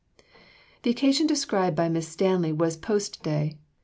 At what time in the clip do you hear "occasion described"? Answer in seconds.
0.89-1.75